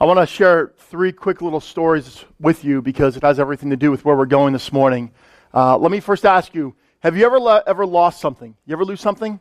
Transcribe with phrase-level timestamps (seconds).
[0.00, 3.76] I want to share three quick little stories with you because it has everything to
[3.76, 5.12] do with where we're going this morning.
[5.54, 8.56] Uh, let me first ask you Have you ever, le- ever lost something?
[8.66, 9.38] You ever lose something?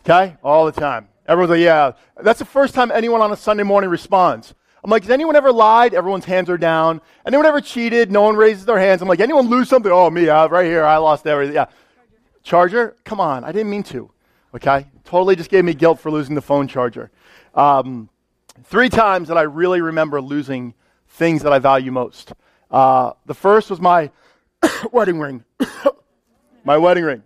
[0.00, 0.36] Okay?
[0.42, 1.08] All the time.
[1.26, 1.92] Everyone's like, Yeah.
[2.22, 4.54] That's the first time anyone on a Sunday morning responds.
[4.82, 5.92] I'm like, Has anyone ever lied?
[5.92, 7.02] Everyone's hands are down.
[7.26, 8.10] Anyone ever cheated?
[8.10, 9.02] No one raises their hands.
[9.02, 9.92] I'm like, Anyone lose something?
[9.92, 10.28] Oh, me.
[10.28, 10.84] Uh, right here.
[10.84, 11.54] I lost everything.
[11.54, 11.66] Yeah.
[12.42, 12.96] Charger?
[13.04, 13.44] Come on.
[13.44, 14.10] I didn't mean to.
[14.54, 14.86] Okay?
[15.04, 17.10] Totally just gave me guilt for losing the phone charger.
[17.54, 18.08] Um,
[18.64, 20.74] three times that I really remember losing
[21.08, 22.32] things that I value most.
[22.70, 24.10] Uh, the first was my
[24.92, 25.44] wedding ring.
[26.64, 27.22] my wedding ring.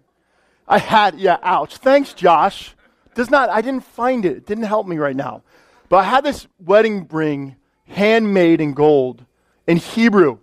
[0.68, 1.76] I had, yeah, ouch.
[1.76, 2.74] Thanks, Josh.
[3.14, 4.36] Does not, I didn't find it.
[4.38, 5.42] It didn't help me right now.
[5.88, 7.56] But I had this wedding ring
[7.86, 9.26] handmade in gold
[9.66, 10.38] in Hebrew.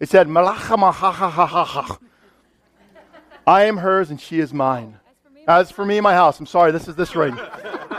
[0.00, 0.28] It said,
[3.46, 4.98] I am hers and she is mine.
[5.46, 7.38] As for me my house, I'm sorry, this is this ring.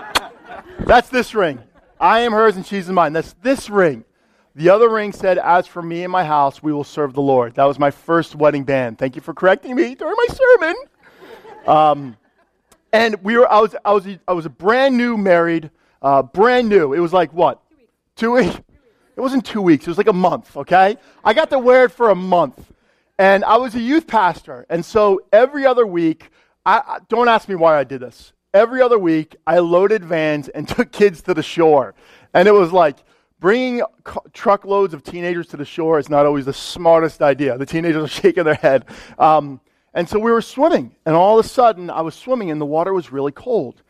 [0.79, 1.59] That's this ring.
[1.99, 3.13] I am hers and she's mine.
[3.13, 4.03] That's this ring.
[4.55, 7.55] The other ring said, As for me and my house, we will serve the Lord.
[7.55, 8.97] That was my first wedding band.
[8.97, 10.75] Thank you for correcting me during my sermon.
[11.67, 12.17] Um,
[12.93, 15.69] and we were, I was, I was, I was a brand new married,
[16.01, 16.93] uh, brand new.
[16.93, 17.61] It was like what?
[18.15, 18.51] Two weeks.
[18.51, 18.61] Two weeks.
[19.15, 19.85] It wasn't two weeks.
[19.85, 20.97] It was like a month, okay?
[21.23, 22.71] I got to wear it for a month.
[23.17, 24.65] And I was a youth pastor.
[24.69, 26.29] And so every other week,
[26.65, 30.47] I, I, don't ask me why I did this every other week, I loaded vans
[30.49, 31.95] and took kids to the shore.
[32.33, 32.97] And it was like
[33.39, 33.81] bringing
[34.33, 37.57] truckloads of teenagers to the shore is not always the smartest idea.
[37.57, 38.85] The teenagers are shaking their head.
[39.19, 39.61] Um,
[39.93, 42.67] and so we were swimming, and all of a sudden, I was swimming, and the
[42.67, 43.81] water was really cold.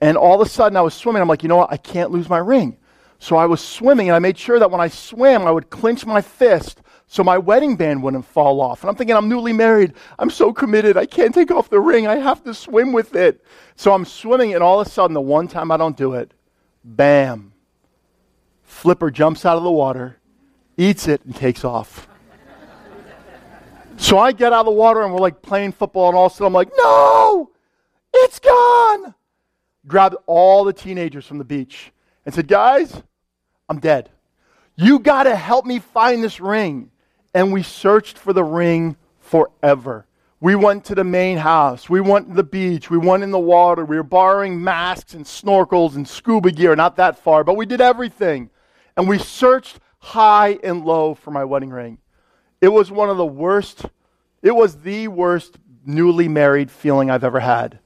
[0.00, 1.20] And all of a sudden, I was swimming.
[1.20, 1.70] I'm like, you know what?
[1.70, 2.78] I can't lose my ring.
[3.18, 6.06] So I was swimming, and I made sure that when I swam, I would clench
[6.06, 6.80] my fist
[7.12, 8.82] so my wedding band wouldn't fall off.
[8.82, 9.94] And I'm thinking, I'm newly married.
[10.20, 10.96] I'm so committed.
[10.96, 12.06] I can't take off the ring.
[12.06, 13.44] I have to swim with it.
[13.74, 16.32] So I'm swimming, and all of a sudden, the one time I don't do it,
[16.84, 17.52] bam.
[18.62, 20.20] Flipper jumps out of the water,
[20.76, 22.06] eats it, and takes off.
[23.96, 26.32] so I get out of the water, and we're like playing football, and all of
[26.32, 27.50] a sudden, I'm like, no,
[28.14, 29.16] it's gone.
[29.84, 31.90] Grabbed all the teenagers from the beach
[32.24, 33.02] and said, guys,
[33.68, 34.10] I'm dead.
[34.76, 36.89] You got to help me find this ring
[37.34, 40.06] and we searched for the ring forever.
[40.40, 41.90] We went to the main house.
[41.90, 42.90] We went to the beach.
[42.90, 43.84] We went in the water.
[43.84, 47.80] We were borrowing masks and snorkels and scuba gear, not that far, but we did
[47.80, 48.50] everything.
[48.96, 51.98] And we searched high and low for my wedding ring.
[52.60, 53.84] It was one of the worst,
[54.42, 57.78] it was the worst newly married feeling I've ever had.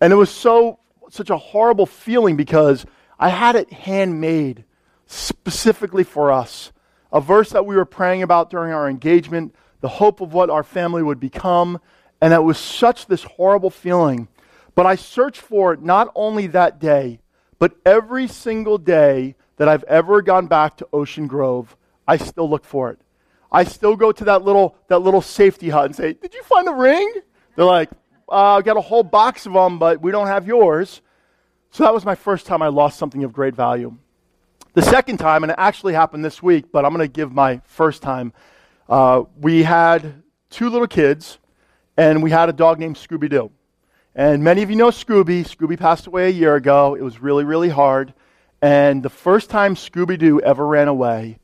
[0.00, 2.84] And it was so, such a horrible feeling because
[3.18, 4.64] I had it handmade
[5.06, 6.71] specifically for us
[7.12, 10.62] a verse that we were praying about during our engagement, the hope of what our
[10.62, 11.80] family would become.
[12.20, 14.28] And it was such this horrible feeling.
[14.74, 17.20] But I searched for it not only that day,
[17.58, 21.76] but every single day that I've ever gone back to Ocean Grove,
[22.08, 22.98] I still look for it.
[23.50, 26.66] I still go to that little, that little safety hut and say, Did you find
[26.66, 27.12] the ring?
[27.54, 27.90] They're like,
[28.28, 31.02] uh, I've got a whole box of them, but we don't have yours.
[31.70, 33.96] So that was my first time I lost something of great value.
[34.74, 37.60] The second time, and it actually happened this week, but I'm going to give my
[37.66, 38.32] first time.
[38.88, 41.38] Uh, we had two little kids,
[41.98, 43.50] and we had a dog named Scooby Doo.
[44.14, 45.44] And many of you know Scooby.
[45.44, 46.94] Scooby passed away a year ago.
[46.94, 48.14] It was really, really hard.
[48.62, 51.38] And the first time Scooby Doo ever ran away,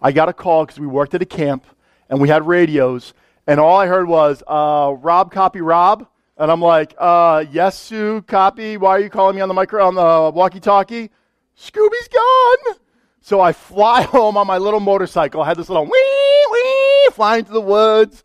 [0.00, 1.66] I got a call because we worked at a camp
[2.08, 3.12] and we had radios.
[3.48, 6.06] And all I heard was, uh, Rob, copy, Rob.
[6.36, 8.76] And I'm like, uh, yes, Sue, copy.
[8.76, 11.10] Why are you calling me on the micro on the walkie-talkie?
[11.58, 12.76] Scooby's gone.
[13.20, 15.42] So I fly home on my little motorcycle.
[15.42, 18.22] I had this little wee, wee, flying to the woods.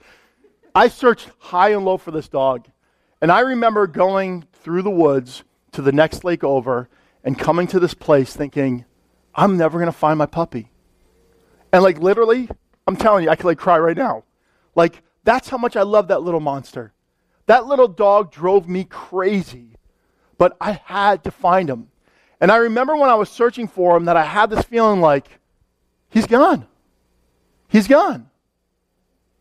[0.75, 2.67] I searched high and low for this dog.
[3.21, 6.89] And I remember going through the woods to the next lake over
[7.23, 8.85] and coming to this place thinking,
[9.33, 10.69] I'm never going to find my puppy.
[11.71, 12.49] And like literally,
[12.85, 14.23] I'm telling you, I could like cry right now.
[14.75, 16.93] Like, that's how much I love that little monster.
[17.45, 19.77] That little dog drove me crazy,
[20.37, 21.89] but I had to find him.
[22.43, 25.29] And I remember when I was searching for him that I had this feeling like,
[26.09, 26.67] he's gone.
[27.69, 28.29] He's gone.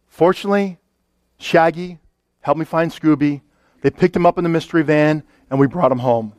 [0.06, 0.78] Fortunately,
[1.36, 1.98] Shaggy
[2.42, 3.40] helped me find Scooby.
[3.80, 6.32] They picked him up in the mystery van and we brought him home.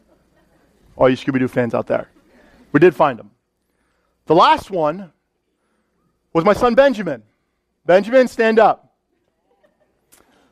[0.95, 2.07] All you Scooby Doo fans out there.
[2.71, 3.31] We did find him.
[4.27, 5.11] The last one
[6.31, 7.23] was my son Benjamin.
[7.85, 8.95] Benjamin, stand up.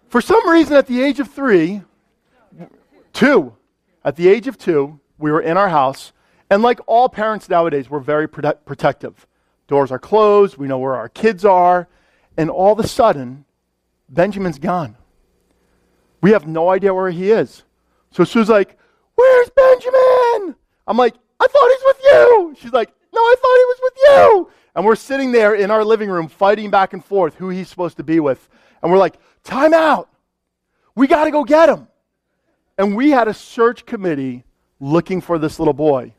[0.10, 1.84] For some reason, at the age of three,
[3.14, 3.56] two,
[4.04, 6.12] at the age of two, we were in our house,
[6.50, 9.28] and like all parents nowadays, we're very prote- protective.
[9.68, 11.88] Doors are closed, we know where our kids are,
[12.38, 13.46] and all of a sudden,
[14.10, 14.98] Benjamin's gone.
[16.22, 17.64] We have no idea where he is.
[18.12, 18.78] So Sue's like,
[19.16, 20.56] Where's Benjamin?
[20.88, 22.56] I'm like, I thought he's with you.
[22.60, 24.52] She's like, No, I thought he was with you.
[24.76, 27.98] And we're sitting there in our living room fighting back and forth who he's supposed
[27.98, 28.48] to be with.
[28.82, 30.10] And we're like, time out.
[30.96, 31.88] We got to go get him.
[32.78, 34.44] And we had a search committee
[34.82, 36.14] looking for this little boy.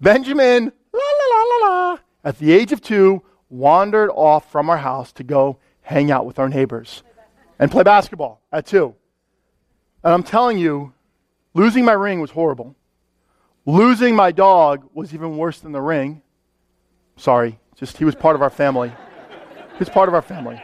[0.00, 4.78] Benjamin, la la la la la, at the age of two, wandered off from our
[4.78, 7.02] house to go hang out with our neighbors
[7.58, 8.94] and play basketball at two.
[10.04, 10.94] And I'm telling you,
[11.54, 12.76] losing my ring was horrible.
[13.66, 16.22] Losing my dog was even worse than the ring.
[17.16, 18.90] Sorry, just he was part of our family.
[18.90, 20.62] He was part of our family.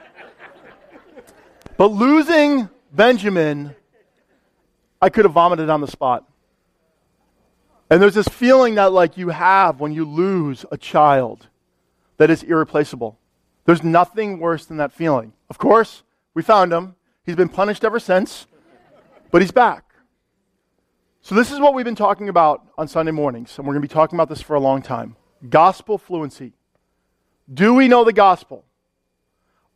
[1.76, 3.74] But losing Benjamin,
[5.02, 6.24] I could have vomited on the spot.
[7.90, 11.48] And there's this feeling that like you have when you lose a child
[12.16, 13.18] that is irreplaceable.
[13.64, 15.32] There's nothing worse than that feeling.
[15.50, 16.02] Of course,
[16.34, 16.96] we found him.
[17.24, 18.46] He's been punished ever since,
[19.30, 19.84] but he's back.
[21.22, 23.88] So, this is what we've been talking about on Sunday mornings, and we're going to
[23.88, 25.16] be talking about this for a long time
[25.48, 26.52] gospel fluency.
[27.52, 28.64] Do we know the gospel?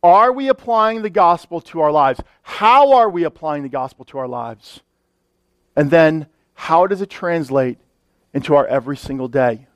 [0.01, 2.21] Are we applying the gospel to our lives?
[2.41, 4.81] How are we applying the gospel to our lives?
[5.75, 7.79] And then, how does it translate
[8.33, 9.67] into our every single day?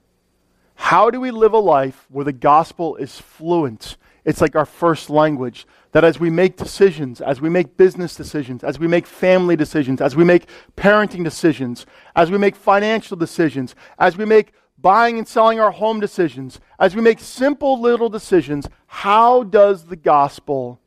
[0.76, 3.98] How do we live a life where the gospel is fluent?
[4.26, 5.66] It's like our first language.
[5.92, 10.02] That as we make decisions, as we make business decisions, as we make family decisions,
[10.02, 11.86] as we make parenting decisions,
[12.16, 16.96] as we make financial decisions, as we make buying and selling our home decisions, as
[16.96, 20.80] we make simple little decisions, how does the gospel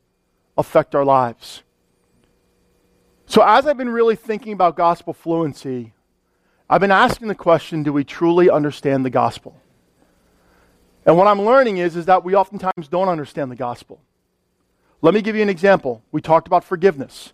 [0.57, 1.63] affect our lives?
[3.25, 5.93] So, as I've been really thinking about gospel fluency,
[6.69, 9.55] I've been asking the question do we truly understand the gospel?
[11.05, 14.01] And what I'm learning is, is that we oftentimes don't understand the gospel.
[15.01, 16.03] Let me give you an example.
[16.11, 17.31] We talked about forgiveness.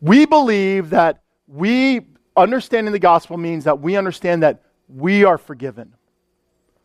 [0.00, 2.02] We believe that we
[2.36, 5.94] understanding the gospel means that we understand that we are forgiven.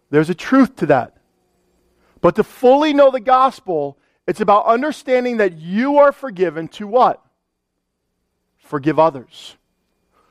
[0.09, 1.17] There's a truth to that.
[2.21, 7.23] But to fully know the gospel, it's about understanding that you are forgiven to what?
[8.57, 9.57] Forgive others.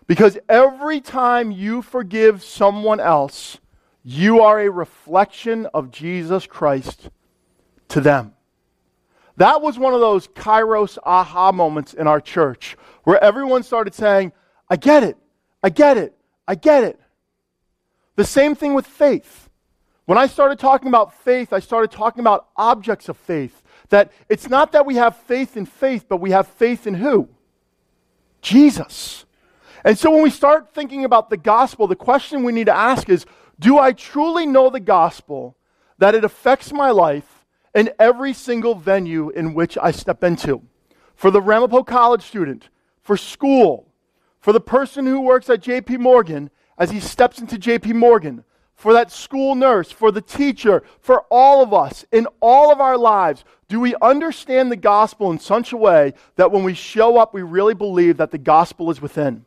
[0.07, 3.59] Because every time you forgive someone else,
[4.03, 7.09] you are a reflection of Jesus Christ
[7.89, 8.35] to them.
[9.37, 14.33] That was one of those kairos aha moments in our church where everyone started saying,
[14.69, 15.17] I get it,
[15.63, 16.15] I get it,
[16.47, 17.01] I get it.
[18.17, 19.49] The same thing with faith.
[20.05, 23.63] When I started talking about faith, I started talking about objects of faith.
[23.89, 27.29] That it's not that we have faith in faith, but we have faith in who?
[28.43, 29.24] Jesus.
[29.85, 33.09] And so when we start thinking about the gospel, the question we need to ask
[33.11, 33.27] is
[33.61, 35.57] do I truly know the gospel
[35.99, 37.45] that it affects my life
[37.75, 40.63] in every single venue in which I step into?
[41.15, 42.69] For the Ramapo College student,
[43.03, 43.87] for school,
[44.41, 48.43] for the person who works at JP Morgan as he steps into JP Morgan,
[48.75, 52.99] for that school nurse, for the teacher, for all of us in all of our
[52.99, 57.33] lives, do we understand the gospel in such a way that when we show up,
[57.33, 59.45] we really believe that the gospel is within?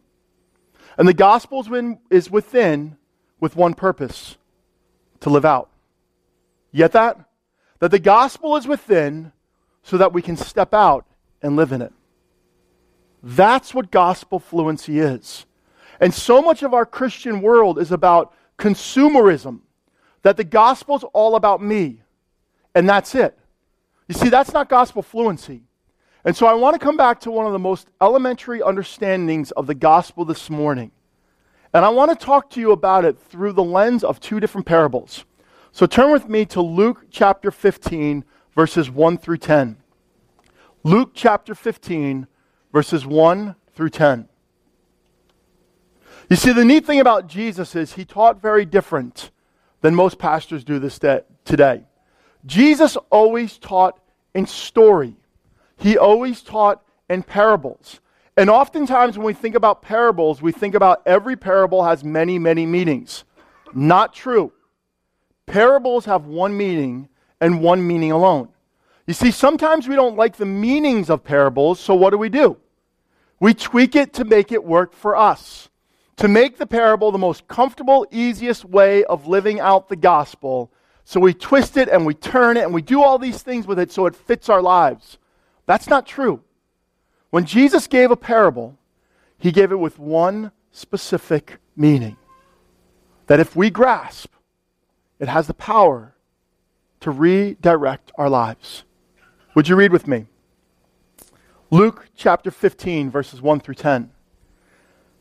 [0.97, 1.65] And the gospel
[2.09, 2.97] is within
[3.39, 4.37] with one purpose
[5.19, 5.69] to live out.
[6.71, 7.19] You get that?
[7.79, 9.31] That the gospel is within
[9.83, 11.05] so that we can step out
[11.41, 11.93] and live in it.
[13.21, 15.45] That's what gospel fluency is.
[15.99, 19.59] And so much of our Christian world is about consumerism,
[20.23, 22.01] that the gospel's all about me,
[22.73, 23.37] and that's it.
[24.07, 25.63] You see, that's not gospel fluency.
[26.27, 29.65] And so I want to come back to one of the most elementary understandings of
[29.65, 30.91] the gospel this morning.
[31.73, 34.67] And I want to talk to you about it through the lens of two different
[34.67, 35.23] parables.
[35.71, 39.77] So turn with me to Luke chapter 15, verses 1 through 10.
[40.83, 42.27] Luke chapter 15,
[42.73, 44.27] verses 1 through 10.
[46.29, 49.31] You see, the neat thing about Jesus is he taught very different
[49.79, 51.85] than most pastors do this day, today.
[52.45, 53.97] Jesus always taught
[54.35, 55.15] in story.
[55.77, 57.99] He always taught in parables.
[58.35, 62.65] And oftentimes when we think about parables, we think about every parable has many, many
[62.65, 63.23] meanings.
[63.73, 64.51] Not true.
[65.45, 68.49] Parables have one meaning and one meaning alone.
[69.05, 72.57] You see, sometimes we don't like the meanings of parables, so what do we do?
[73.39, 75.69] We tweak it to make it work for us
[76.17, 80.71] to make the parable the most comfortable, easiest way of living out the gospel.
[81.03, 83.79] So we twist it and we turn it and we do all these things with
[83.79, 85.19] it so it fits our lives.
[85.67, 86.41] That's not true.
[87.29, 88.79] When Jesus gave a parable,
[89.37, 92.17] he gave it with one specific meaning
[93.27, 94.33] that if we grasp,
[95.19, 96.15] it has the power
[97.01, 98.83] to redirect our lives.
[99.53, 100.25] Would you read with me?
[101.69, 104.11] Luke chapter 15, verses 1 through 10.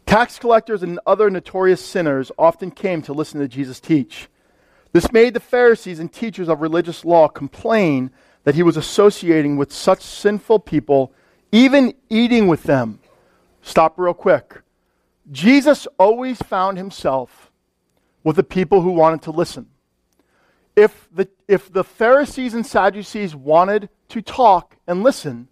[0.07, 4.29] Tax collectors and other notorious sinners often came to listen to Jesus teach.
[4.93, 8.12] This made the Pharisees and teachers of religious law complain
[8.47, 11.12] that he was associating with such sinful people,
[11.50, 13.00] even eating with them.
[13.61, 14.62] Stop real quick.
[15.33, 17.50] Jesus always found himself
[18.23, 19.67] with the people who wanted to listen.
[20.76, 25.49] If the, if the Pharisees and Sadducees wanted to talk and listen,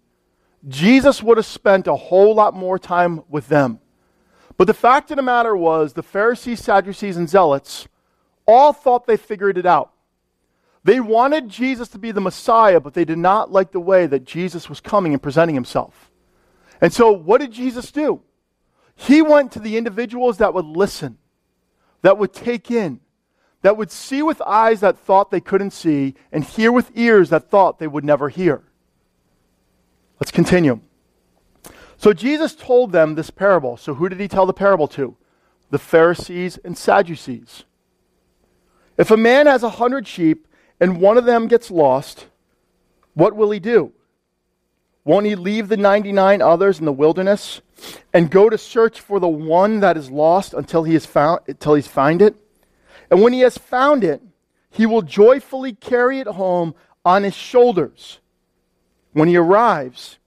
[0.65, 3.81] Jesus would have spent a whole lot more time with them.
[4.57, 7.89] But the fact of the matter was, the Pharisees, Sadducees, and Zealots
[8.47, 9.91] all thought they figured it out.
[10.85, 14.23] They wanted Jesus to be the Messiah, but they did not like the way that
[14.23, 16.11] Jesus was coming and presenting himself.
[16.79, 18.21] And so, what did Jesus do?
[18.93, 21.17] He went to the individuals that would listen,
[22.03, 22.99] that would take in,
[23.63, 27.49] that would see with eyes that thought they couldn't see, and hear with ears that
[27.49, 28.61] thought they would never hear.
[30.19, 30.81] Let's continue.
[31.97, 33.75] So Jesus told them this parable.
[33.75, 35.17] So who did he tell the parable to?
[35.71, 37.63] The Pharisees and Sadducees.
[38.97, 40.44] If a man has a hundred sheep
[40.79, 42.27] and one of them gets lost,
[43.13, 43.93] what will he do?
[45.03, 47.61] Won't he leave the 99 others in the wilderness
[48.11, 51.75] and go to search for the one that is lost until he has found until
[51.75, 52.35] he's find it?
[53.11, 54.21] And when he has found it,
[54.71, 56.73] he will joyfully carry it home
[57.05, 58.19] on his shoulders.
[59.13, 60.17] When he arrives,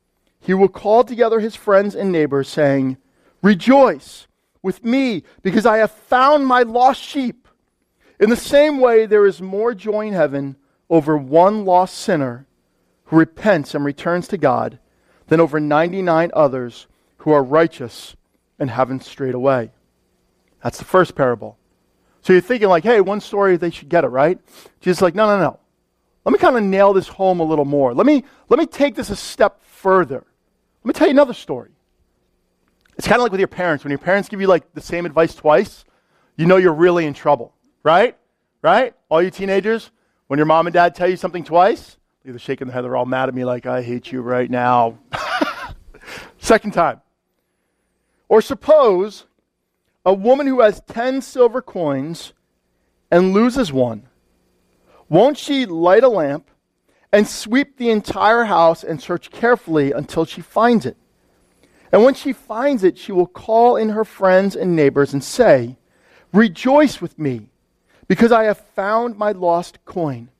[0.40, 2.96] he will call together his friends and neighbors, saying,
[3.42, 4.28] Rejoice
[4.62, 7.47] with me, because I have found my lost sheep.
[8.18, 10.56] In the same way, there is more joy in heaven
[10.90, 12.46] over one lost sinner
[13.04, 14.78] who repents and returns to God
[15.28, 16.86] than over 99 others
[17.18, 18.16] who are righteous
[18.58, 19.70] and haven't strayed away.
[20.62, 21.58] That's the first parable.
[22.22, 24.38] So you're thinking, like, hey, one story, they should get it, right?
[24.80, 25.60] Jesus like, no, no, no.
[26.24, 27.94] Let me kind of nail this home a little more.
[27.94, 30.26] Let me, let me take this a step further.
[30.82, 31.70] Let me tell you another story.
[32.98, 33.84] It's kind of like with your parents.
[33.84, 35.84] When your parents give you like the same advice twice,
[36.36, 37.54] you know you're really in trouble.
[37.82, 38.16] Right?
[38.62, 38.94] Right?
[39.08, 39.90] All you teenagers,
[40.26, 43.06] when your mom and dad tell you something twice, they're shaking their head, they're all
[43.06, 44.98] mad at me like, I hate you right now.
[46.38, 47.00] Second time.
[48.28, 49.24] Or suppose
[50.04, 52.32] a woman who has 10 silver coins
[53.10, 54.08] and loses one.
[55.08, 56.50] Won't she light a lamp
[57.12, 60.96] and sweep the entire house and search carefully until she finds it?
[61.90, 65.76] And when she finds it, she will call in her friends and neighbors and say,
[66.32, 67.48] Rejoice with me
[68.08, 70.30] because I have found my lost coin.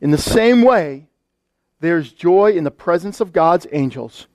[0.00, 1.08] In the same way,
[1.80, 4.26] there's joy in the presence of God's angels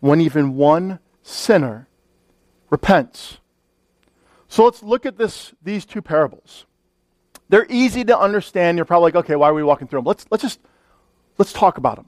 [0.00, 1.88] when even one sinner
[2.70, 3.38] repents.
[4.48, 6.66] So let's look at this, these two parables.
[7.48, 8.78] They're easy to understand.
[8.78, 10.06] You're probably like, okay, why are we walking through them?
[10.06, 10.60] Let's, let's just
[11.38, 12.06] let's talk about them.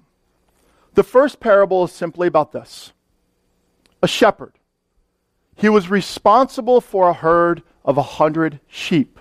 [0.94, 2.92] The first parable is simply about this
[4.02, 4.52] a shepherd.
[5.56, 9.15] He was responsible for a herd of a hundred sheep.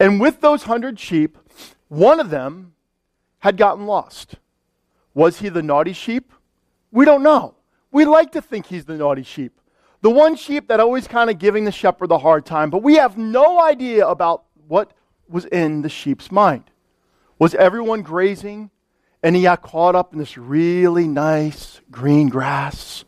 [0.00, 1.36] And with those hundred sheep,
[1.88, 2.72] one of them
[3.40, 4.36] had gotten lost.
[5.12, 6.32] Was he the naughty sheep?
[6.90, 7.54] We don't know.
[7.92, 9.60] We like to think he's the naughty sheep.
[10.00, 12.94] The one sheep that always kind of giving the shepherd the hard time, but we
[12.94, 14.94] have no idea about what
[15.28, 16.64] was in the sheep's mind.
[17.38, 18.70] Was everyone grazing
[19.22, 23.04] and he got caught up in this really nice green grass?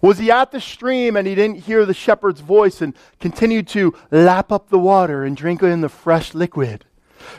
[0.00, 3.94] Was he at the stream and he didn't hear the shepherd's voice and continued to
[4.10, 6.84] lap up the water and drink in the fresh liquid?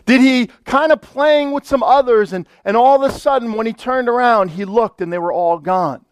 [0.06, 3.68] Did he kind of playing with some others and, and all of a sudden when
[3.68, 6.04] he turned around, he looked and they were all gone?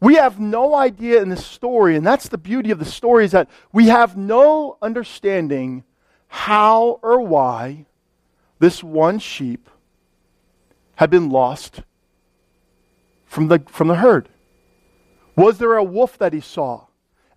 [0.00, 3.32] We have no idea in this story, and that's the beauty of the story, is
[3.32, 5.84] that we have no understanding
[6.28, 7.84] how or why
[8.60, 9.68] this one sheep
[10.96, 11.82] had been lost
[13.26, 14.28] from the, from the herd.
[15.40, 16.84] Was there a wolf that he saw?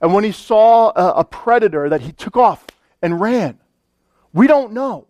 [0.02, 2.68] And when he saw a, a predator, that he took off
[3.02, 3.60] and ran?
[4.34, 5.08] We don't know.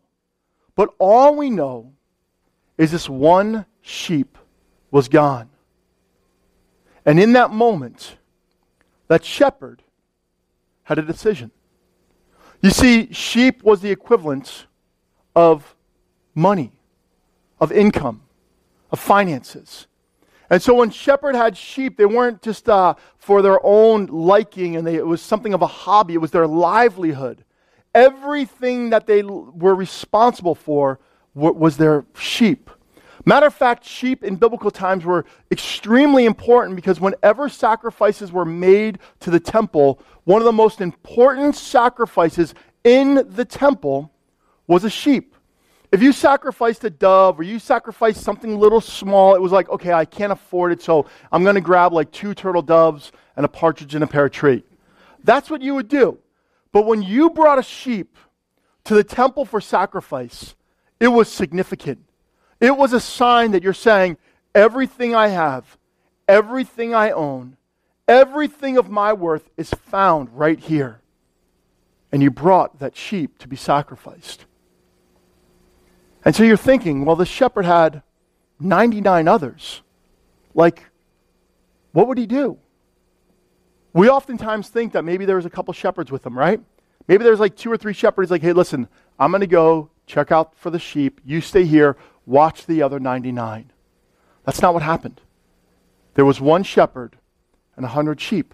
[0.76, 1.94] But all we know
[2.78, 4.38] is this one sheep
[4.92, 5.50] was gone.
[7.04, 8.18] And in that moment,
[9.08, 9.82] that shepherd
[10.84, 11.50] had a decision.
[12.62, 14.68] You see, sheep was the equivalent
[15.36, 15.76] of
[16.36, 16.74] money,
[17.60, 18.22] of income,
[18.92, 19.88] of finances.
[20.53, 24.86] And so when Shepherd had sheep, they weren't just uh, for their own liking and
[24.86, 27.43] they, it was something of a hobby, it was their livelihood.
[27.95, 31.00] Everything that they were responsible for
[31.33, 32.69] was their sheep.
[33.25, 39.00] Matter of fact, sheep in biblical times were extremely important because whenever sacrifices were made
[39.22, 44.12] to the temple, one of the most important sacrifices in the temple
[44.67, 45.33] was a sheep.
[45.94, 49.94] If you sacrificed a dove or you sacrificed something little small, it was like, okay,
[49.94, 53.48] I can't afford it, so I'm going to grab like two turtle doves and a
[53.48, 54.64] partridge in a pear tree.
[55.24, 56.18] That's what you would do.
[56.72, 58.18] But when you brought a sheep
[58.86, 60.56] to the temple for sacrifice,
[61.00, 62.04] it was significant.
[62.60, 64.18] It was a sign that you're saying,
[64.56, 65.78] everything I have,
[66.28, 67.56] everything I own,
[68.08, 71.02] everything of my worth is found right here.
[72.12, 74.46] And you brought that sheep to be sacrificed.
[76.25, 78.01] And so you're thinking, well, the shepherd had
[78.60, 79.82] 99 others.
[80.53, 80.89] Like,
[81.92, 82.58] what would he do?
[83.94, 86.60] We oftentimes think that maybe there was a couple shepherds with him, right?
[87.08, 88.88] Maybe there's like two or three shepherds, like, hey, listen,
[89.20, 91.22] I'm going to go check out for the sheep.
[91.25, 93.72] You stay here, watch the other 99.
[94.46, 95.22] That's not what happened.
[96.15, 97.18] There was one shepherd
[97.75, 98.53] and a hundred sheep.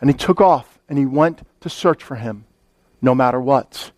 [0.00, 2.44] And he took off and he went to search for him,
[3.00, 3.90] no matter what.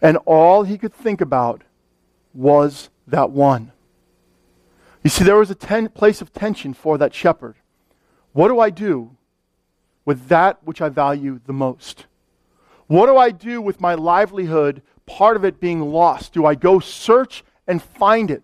[0.00, 1.62] And all he could think about
[2.36, 3.72] was that one.
[5.02, 7.56] You see, there was a ten- place of tension for that shepherd.
[8.32, 9.16] What do I do
[10.04, 12.06] with that which I value the most?
[12.86, 16.32] What do I do with my livelihood, part of it being lost?
[16.32, 18.42] Do I go search and find it?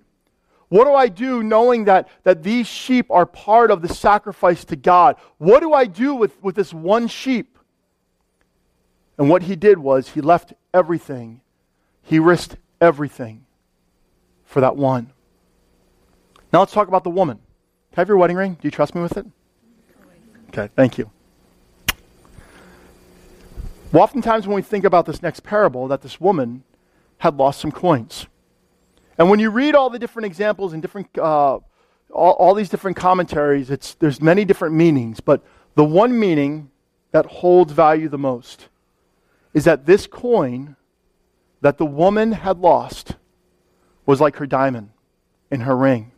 [0.68, 4.76] What do I do knowing that, that these sheep are part of the sacrifice to
[4.76, 5.16] God?
[5.38, 7.58] What do I do with, with this one sheep?
[9.18, 11.42] And what he did was he left everything,
[12.02, 13.44] he risked everything
[14.52, 15.10] for that one.
[16.52, 17.38] Now let's talk about the woman.
[17.94, 18.54] Have your wedding ring?
[18.54, 19.26] Do you trust me with it?
[20.48, 21.10] Okay, thank you.
[23.90, 26.64] Well, oftentimes when we think about this next parable, that this woman
[27.18, 28.26] had lost some coins.
[29.16, 31.58] And when you read all the different examples and different, uh,
[32.10, 35.20] all, all these different commentaries, it's, there's many different meanings.
[35.20, 35.42] But
[35.74, 36.70] the one meaning
[37.12, 38.68] that holds value the most
[39.54, 40.76] is that this coin
[41.60, 43.16] that the woman had lost
[44.06, 44.90] was like her diamond
[45.50, 46.12] in her ring.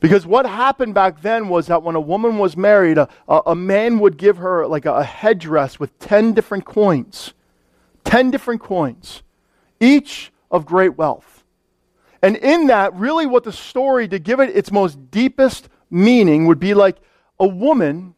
[0.00, 3.54] Because what happened back then was that when a woman was married, a, a, a
[3.54, 7.32] man would give her like a, a headdress with 10 different coins.
[8.04, 9.22] 10 different coins,
[9.80, 11.44] each of great wealth.
[12.22, 16.60] And in that, really what the story, to give it its most deepest meaning, would
[16.60, 16.96] be like
[17.38, 18.14] a woman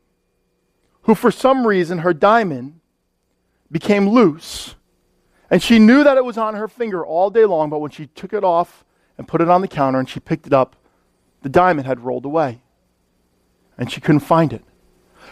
[1.03, 2.81] who, for some reason, her diamond
[3.71, 4.75] became loose.
[5.51, 8.07] And she knew that it was on her finger all day long, but when she
[8.09, 8.85] took it off
[9.17, 10.77] and put it on the counter and she picked it up,
[11.43, 12.61] the diamond had rolled away.
[13.79, 14.65] And she couldn't find it.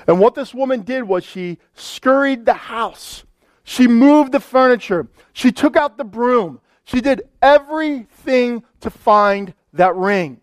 [0.07, 3.25] And what this woman did was she scurried the house.
[3.65, 5.09] She moved the furniture.
[5.33, 6.61] She took out the broom.
[6.85, 10.41] She did everything to find that ring.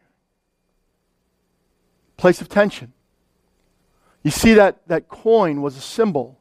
[2.17, 2.93] Place of tension.
[4.23, 6.39] You see that that coin was a symbol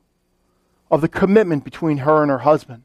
[0.90, 2.82] of the commitment between her and her husband.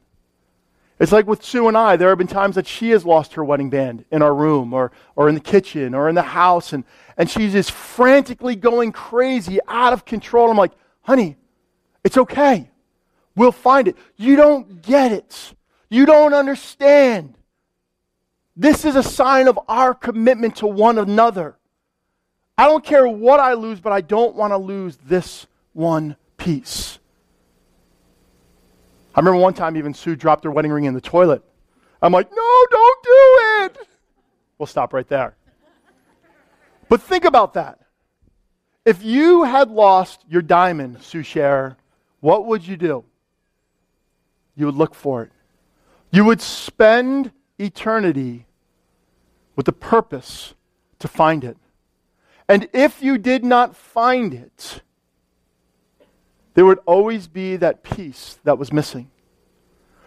[0.98, 3.44] It's like with Sue and I, there have been times that she has lost her
[3.44, 6.84] wedding band in our room or, or in the kitchen or in the house, and,
[7.18, 10.50] and she's just frantically going crazy, out of control.
[10.50, 11.36] I'm like, honey,
[12.02, 12.70] it's okay.
[13.34, 13.96] We'll find it.
[14.16, 15.54] You don't get it.
[15.90, 17.34] You don't understand.
[18.56, 21.56] This is a sign of our commitment to one another.
[22.56, 26.98] I don't care what I lose, but I don't want to lose this one piece.
[29.16, 31.42] I remember one time even Sue dropped her wedding ring in the toilet.
[32.02, 33.88] I'm like, no, don't do it.
[34.58, 35.36] We'll stop right there.
[36.90, 37.80] But think about that.
[38.84, 41.78] If you had lost your diamond, Sue Cher,
[42.20, 43.04] what would you do?
[44.54, 45.32] You would look for it.
[46.10, 48.46] You would spend eternity
[49.56, 50.54] with the purpose
[50.98, 51.56] to find it.
[52.48, 54.82] And if you did not find it,
[56.56, 59.10] there would always be that piece that was missing.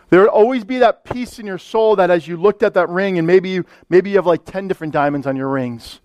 [0.09, 2.89] There would always be that piece in your soul that as you looked at that
[2.89, 6.01] ring, and maybe you, maybe you have like 10 different diamonds on your rings,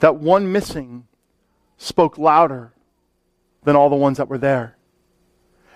[0.00, 1.06] that one missing
[1.78, 2.74] spoke louder
[3.64, 4.76] than all the ones that were there.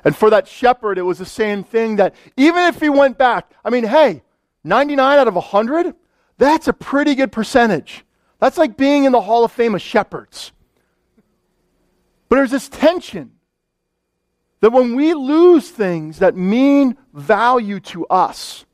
[0.05, 3.51] And for that shepherd, it was the same thing that even if he went back,
[3.65, 4.23] I mean, hey,
[4.65, 5.95] 99 out of 100,
[6.37, 8.05] that's a pretty good percentage.
[8.39, 10.53] That's like being in the Hall of Fame of shepherds.
[12.29, 13.33] But there's this tension
[14.67, 18.65] that when we lose things that mean value to us,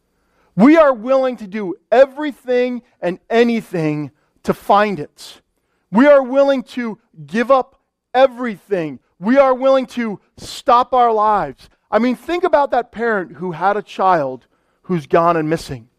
[0.56, 4.10] we are willing to do everything and anything
[4.44, 5.42] to find it.
[5.90, 7.78] We are willing to give up
[8.14, 9.00] everything.
[9.18, 11.68] We are willing to stop our lives.
[11.90, 14.46] I mean, think about that parent who had a child
[14.84, 15.90] who's gone and missing.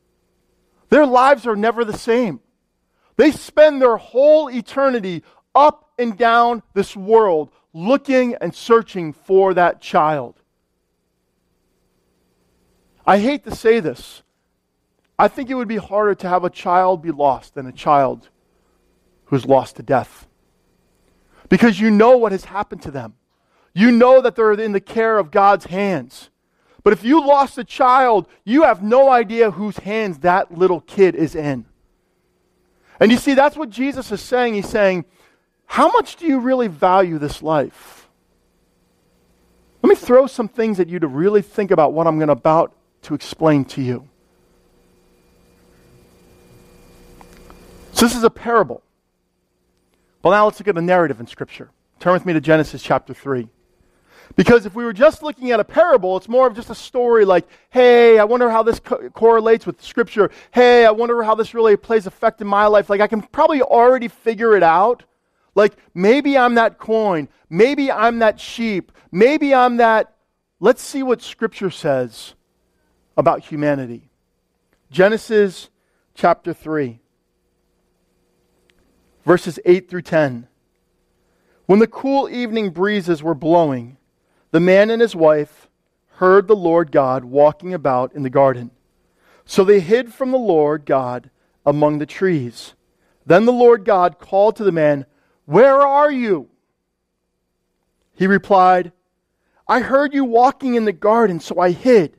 [0.89, 2.39] Their lives are never the same.
[3.15, 5.21] They spend their whole eternity
[5.53, 10.35] up and down this world looking and searching for that child.
[13.05, 14.21] I hate to say this.
[15.17, 18.29] I think it would be harder to have a child be lost than a child
[19.25, 20.27] who's lost to death.
[21.49, 23.15] Because you know what has happened to them.
[23.73, 26.29] You know that they're in the care of God's hands.
[26.83, 31.15] But if you lost a child, you have no idea whose hands that little kid
[31.15, 31.65] is in.
[32.99, 34.53] And you see, that's what Jesus is saying.
[34.53, 35.05] He's saying,
[35.73, 38.07] How much do you really value this life?
[39.81, 42.33] Let me throw some things at you to really think about what I'm going to
[42.33, 44.07] about to explain to you.
[47.93, 48.83] So, this is a parable.
[50.21, 51.71] Well, now let's look at the narrative in Scripture.
[51.99, 53.47] Turn with me to Genesis chapter 3.
[54.35, 57.25] Because if we were just looking at a parable, it's more of just a story
[57.25, 60.29] like, hey, I wonder how this co- correlates with Scripture.
[60.51, 62.91] Hey, I wonder how this really plays effect in my life.
[62.91, 65.05] Like, I can probably already figure it out.
[65.55, 67.29] Like, maybe I'm that coin.
[67.49, 68.91] Maybe I'm that sheep.
[69.11, 70.15] Maybe I'm that.
[70.59, 72.33] Let's see what Scripture says
[73.17, 74.09] about humanity.
[74.89, 75.69] Genesis
[76.15, 76.99] chapter 3,
[79.25, 80.47] verses 8 through 10.
[81.65, 83.97] When the cool evening breezes were blowing,
[84.51, 85.69] the man and his wife
[86.17, 88.71] heard the Lord God walking about in the garden.
[89.45, 91.29] So they hid from the Lord God
[91.65, 92.75] among the trees.
[93.25, 95.05] Then the Lord God called to the man,
[95.45, 96.49] Where are you?
[98.13, 98.91] He replied,
[99.67, 102.17] I heard you walking in the garden, so I hid.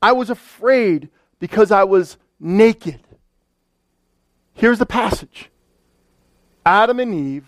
[0.00, 1.08] I was afraid
[1.38, 3.00] because I was naked.
[4.54, 5.50] Here's the passage
[6.64, 7.46] Adam and Eve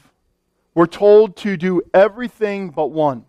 [0.75, 3.25] were told to do everything but one.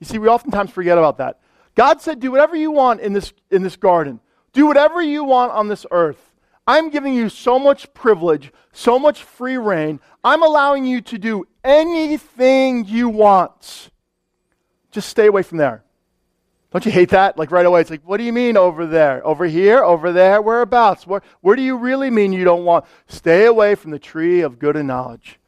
[0.00, 1.40] You see, we oftentimes forget about that.
[1.74, 4.20] God said, Do whatever you want in this, in this garden,
[4.52, 6.25] do whatever you want on this earth.
[6.66, 10.00] I'm giving you so much privilege, so much free reign.
[10.24, 13.90] I'm allowing you to do anything you want.
[14.90, 15.84] Just stay away from there.
[16.72, 17.38] Don't you hate that?
[17.38, 19.24] Like right away, it's like, what do you mean over there?
[19.24, 19.82] Over here?
[19.82, 20.42] Over there?
[20.42, 21.06] Whereabouts?
[21.06, 22.84] Where, where do you really mean you don't want?
[23.06, 25.38] Stay away from the tree of good and knowledge.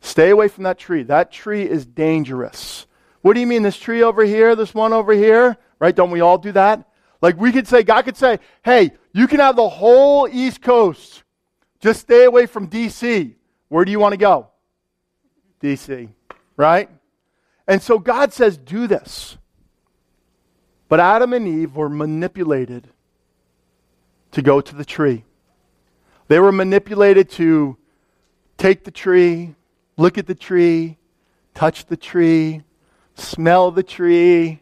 [0.00, 1.02] Stay away from that tree.
[1.04, 2.86] That tree is dangerous.
[3.22, 5.56] What do you mean, this tree over here, this one over here?
[5.78, 5.96] Right?
[5.96, 6.86] Don't we all do that?
[7.22, 11.22] Like we could say, God could say, hey, you can have the whole East Coast.
[11.80, 13.36] Just stay away from D.C.
[13.68, 14.48] Where do you want to go?
[15.60, 16.08] D.C.
[16.56, 16.88] Right?
[17.66, 19.36] And so God says, do this.
[20.88, 22.88] But Adam and Eve were manipulated
[24.32, 25.24] to go to the tree.
[26.28, 27.76] They were manipulated to
[28.56, 29.54] take the tree,
[29.96, 30.98] look at the tree,
[31.54, 32.62] touch the tree,
[33.14, 34.61] smell the tree.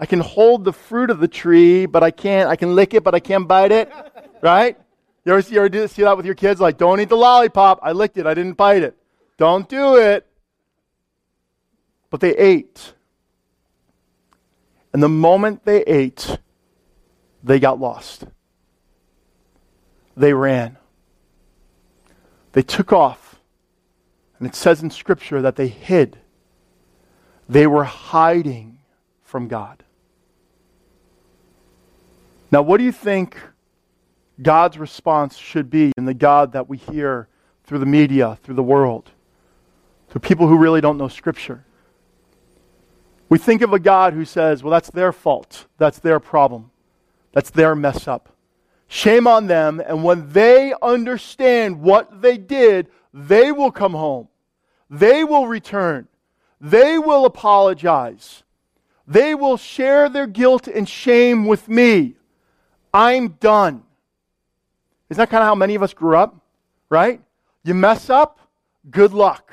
[0.00, 2.48] I can hold the fruit of the tree, but I can't.
[2.48, 3.92] I can lick it, but I can't bite it.
[4.42, 4.78] Right?
[5.26, 6.62] You ever, you ever do, see that with your kids?
[6.62, 7.78] Like, don't eat the lollipop.
[7.82, 8.26] I licked it.
[8.26, 8.96] I didn't bite it.
[9.36, 10.26] Don't do it.
[12.08, 12.94] But they ate.
[14.94, 16.38] And the moment they ate,
[17.44, 18.24] they got lost.
[20.16, 20.78] They ran.
[22.52, 23.38] They took off.
[24.38, 26.16] And it says in Scripture that they hid
[27.50, 28.78] they were hiding
[29.24, 29.82] from God.
[32.52, 33.38] Now, what do you think
[34.42, 37.28] God's response should be in the God that we hear
[37.64, 39.10] through the media, through the world,
[40.10, 41.64] to people who really don't know Scripture?
[43.28, 45.66] We think of a God who says, well, that's their fault.
[45.78, 46.72] That's their problem.
[47.32, 48.34] That's their mess up.
[48.88, 49.80] Shame on them.
[49.86, 54.26] And when they understand what they did, they will come home.
[54.90, 56.08] They will return.
[56.60, 58.42] They will apologize.
[59.06, 62.16] They will share their guilt and shame with me.
[62.92, 63.82] I'm done.
[65.08, 66.36] Isn't that kind of how many of us grew up?
[66.88, 67.20] Right?
[67.64, 68.38] You mess up,
[68.90, 69.52] good luck.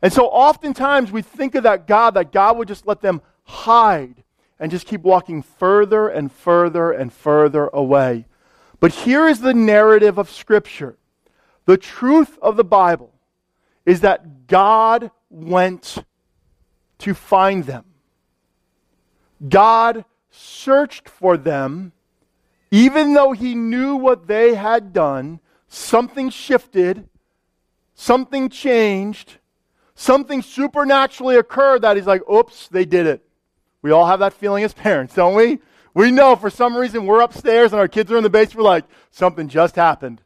[0.00, 4.24] And so oftentimes we think of that God, that God would just let them hide
[4.58, 8.26] and just keep walking further and further and further away.
[8.80, 10.96] But here is the narrative of Scripture.
[11.66, 13.12] The truth of the Bible
[13.86, 15.98] is that God went
[16.98, 17.84] to find them.
[19.48, 21.92] God searched for them,
[22.70, 25.38] even though he knew what they had done.
[25.68, 27.08] Something shifted,
[27.94, 29.38] something changed,
[29.94, 33.22] something supernaturally occurred that he's like, oops, they did it.
[33.82, 35.60] We all have that feeling as parents, don't we?
[35.94, 38.70] We know for some reason we're upstairs and our kids are in the basement, we're
[38.70, 40.22] like, something just happened.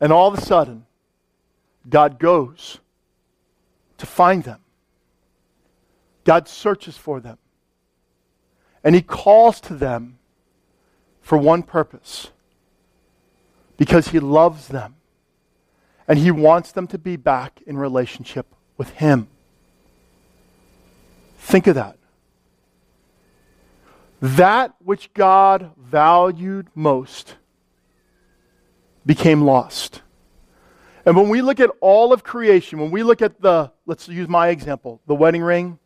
[0.00, 0.86] And all of a sudden,
[1.88, 2.78] God goes
[3.98, 4.60] to find them.
[6.24, 7.38] God searches for them.
[8.86, 10.20] And He calls to them
[11.20, 12.30] for one purpose
[13.76, 14.94] because He loves them.
[16.06, 18.46] And He wants them to be back in relationship
[18.76, 19.26] with Him.
[21.38, 21.98] Think of that.
[24.22, 27.34] That which God valued most
[29.04, 30.02] became lost.
[31.04, 34.28] And when we look at all of creation, when we look at the, let's use
[34.28, 35.80] my example, the wedding ring,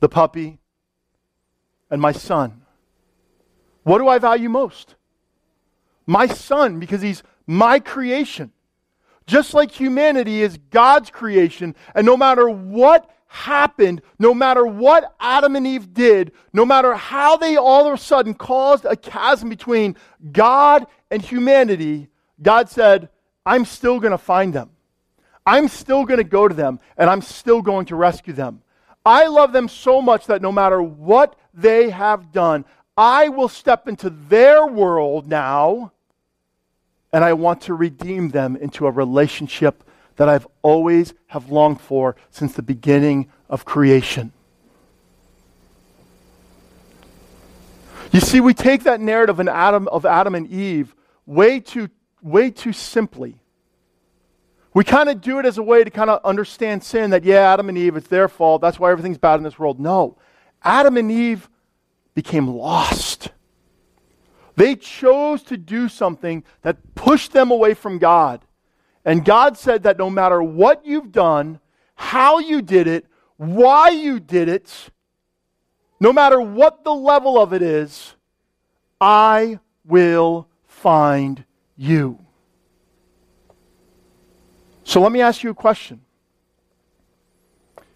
[0.00, 0.58] the puppy,
[1.94, 2.60] and my son.
[3.84, 4.96] What do I value most?
[6.06, 8.50] My son, because he's my creation.
[9.28, 15.54] Just like humanity is God's creation, and no matter what happened, no matter what Adam
[15.54, 19.96] and Eve did, no matter how they all of a sudden caused a chasm between
[20.32, 22.08] God and humanity,
[22.42, 23.08] God said,
[23.46, 24.70] I'm still going to find them.
[25.46, 28.63] I'm still going to go to them, and I'm still going to rescue them.
[29.04, 32.64] I love them so much that no matter what they have done,
[32.96, 35.92] I will step into their world now
[37.12, 39.84] and I want to redeem them into a relationship
[40.16, 44.32] that I've always have longed for since the beginning of creation.
[48.10, 50.94] You see, we take that narrative of Adam, of Adam and Eve
[51.26, 51.88] way too,
[52.22, 53.36] way too simply.
[54.74, 57.52] We kind of do it as a way to kind of understand sin that, yeah,
[57.52, 58.60] Adam and Eve, it's their fault.
[58.60, 59.78] That's why everything's bad in this world.
[59.78, 60.18] No.
[60.62, 61.48] Adam and Eve
[62.14, 63.28] became lost.
[64.56, 68.44] They chose to do something that pushed them away from God.
[69.04, 71.60] And God said that no matter what you've done,
[71.94, 73.06] how you did it,
[73.36, 74.90] why you did it,
[76.00, 78.14] no matter what the level of it is,
[79.00, 81.44] I will find
[81.76, 82.23] you.
[84.84, 86.02] So let me ask you a question.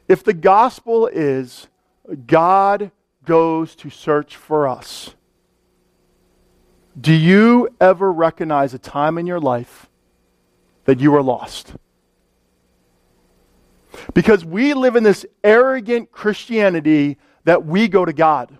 [0.09, 1.69] If the gospel is
[2.27, 2.91] God
[3.25, 5.15] goes to search for us,
[6.99, 9.89] do you ever recognize a time in your life
[10.87, 11.75] that you were lost?
[14.15, 18.59] Because we live in this arrogant Christianity that we go to God.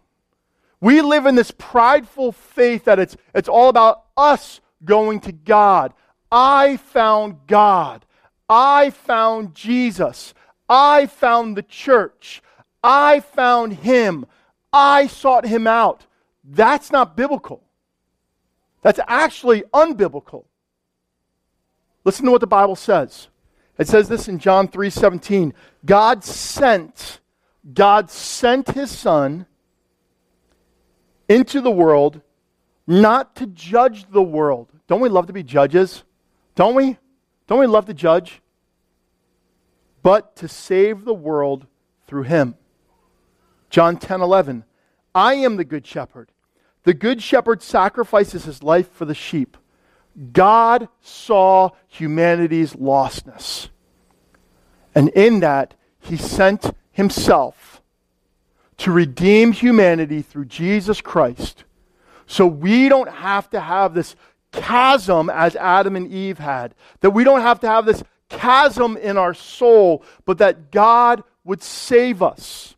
[0.81, 5.93] We live in this prideful faith that it's, it's all about us going to God.
[6.31, 8.05] I found God.
[8.49, 10.35] I found Jesus.
[10.69, 12.43] I found the church.
[12.83, 14.27] I found Him.
[14.73, 16.07] I sought Him out.
[16.45, 17.63] That's not biblical.
[18.83, 20.45] That's actually unbiblical.
[22.05, 23.29] Listen to what the Bible says.
[23.79, 25.53] It says this in John 3:17.
[25.85, 27.21] God sent
[27.75, 29.47] God sent his son
[31.29, 32.23] into the world
[32.87, 34.69] not to judge the world.
[34.87, 36.03] Don't we love to be judges?
[36.55, 36.97] Don't we?
[37.49, 38.41] Don't we love to judge?
[40.03, 41.67] But to save the world
[42.07, 42.55] through him.
[43.71, 44.65] John 10:11.
[45.15, 46.31] I am the good shepherd.
[46.85, 49.57] The good shepherd sacrifices his life for the sheep.
[50.33, 53.69] God saw humanity's lostness.
[54.95, 57.83] And in that, he sent himself
[58.79, 61.65] to redeem humanity through Jesus Christ.
[62.27, 64.15] So we don't have to have this
[64.53, 66.75] chasm as Adam and Eve had.
[67.01, 71.63] That we don't have to have this chasm in our soul, but that God would
[71.63, 72.77] save us.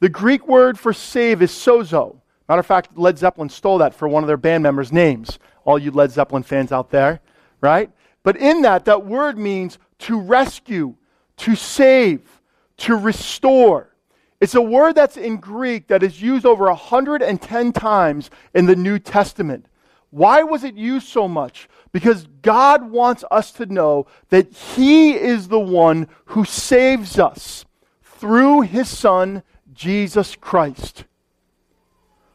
[0.00, 2.16] The Greek word for save is sozo.
[2.48, 5.38] Matter of fact, Led Zeppelin stole that for one of their band members' names.
[5.64, 7.20] All you Led Zeppelin fans out there,
[7.60, 7.90] right?
[8.22, 10.96] But in that, that word means to rescue,
[11.38, 12.40] to save,
[12.78, 13.94] to restore.
[14.40, 18.98] It's a word that's in Greek that is used over 110 times in the New
[18.98, 19.66] Testament.
[20.12, 21.70] Why was it used so much?
[21.90, 27.64] Because God wants us to know that He is the one who saves us
[28.02, 31.04] through His Son, Jesus Christ.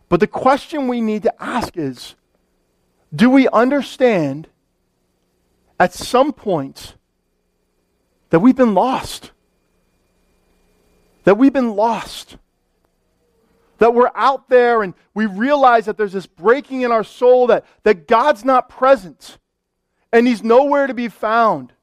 [0.10, 2.16] But the question we need to ask is
[3.16, 4.48] do we understand
[5.80, 6.96] at some point
[8.32, 9.32] that we've been lost?
[11.26, 12.38] That we've been lost.
[13.80, 17.66] That we're out there and we realize that there's this breaking in our soul that,
[17.84, 19.38] that God's not present
[20.12, 21.74] and He's nowhere to be found.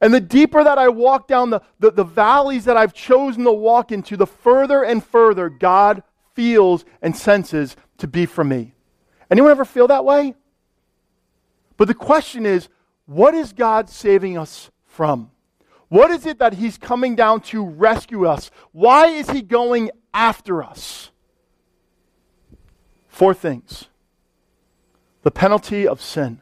[0.00, 3.52] And the deeper that I walk down the, the, the valleys that I've chosen to
[3.52, 6.02] walk into, the further and further God
[6.34, 8.74] feels and senses to be for me.
[9.30, 10.34] Anyone ever feel that way?
[11.76, 12.68] But the question is,
[13.06, 15.30] what is God saving us from?
[15.88, 18.50] What is it that He's coming down to rescue us?
[18.72, 21.10] Why is He going after us?
[23.18, 23.88] Four things
[25.24, 26.40] the penalty of sin.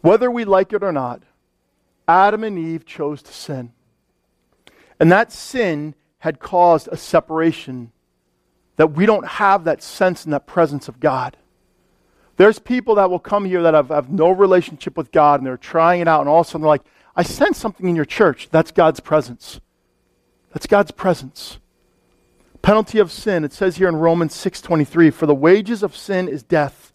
[0.00, 1.22] Whether we like it or not,
[2.08, 3.70] Adam and Eve chose to sin.
[4.98, 7.92] And that sin had caused a separation
[8.74, 11.36] that we don't have that sense and that presence of God.
[12.36, 15.56] There's people that will come here that have, have no relationship with God and they're
[15.56, 16.82] trying it out, and all of a sudden they're like,
[17.14, 18.48] I sense something in your church.
[18.50, 19.60] That's God's presence.
[20.52, 21.60] That's God's presence.
[22.62, 23.44] Penalty of sin.
[23.44, 26.92] It says here in Romans 6:23, "For the wages of sin is death,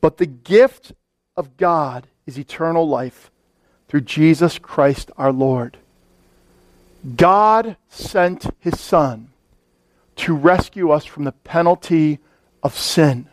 [0.00, 0.92] but the gift
[1.36, 3.30] of God is eternal life
[3.88, 5.78] through Jesus Christ our Lord."
[7.16, 9.30] God sent his Son
[10.16, 12.20] to rescue us from the penalty
[12.62, 13.28] of sin.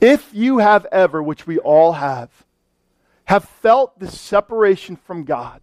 [0.00, 2.30] If you have ever, which we all have,
[3.24, 5.60] have felt the separation from God,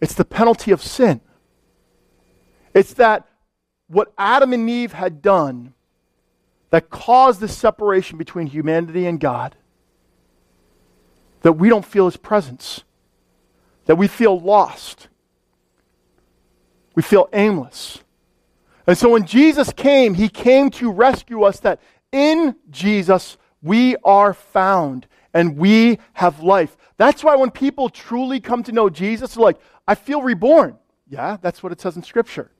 [0.00, 1.20] it's the penalty of sin.
[2.74, 3.26] It's that
[3.88, 5.74] what Adam and Eve had done
[6.70, 9.56] that caused the separation between humanity and God,
[11.42, 12.82] that we don't feel His presence,
[13.86, 15.08] that we feel lost,
[16.94, 18.00] we feel aimless.
[18.86, 21.80] And so when Jesus came, He came to rescue us, that
[22.12, 26.76] in Jesus we are found and we have life.
[26.96, 30.76] That's why when people truly come to know Jesus, they're like, I feel reborn.
[31.08, 32.50] Yeah, that's what it says in Scripture.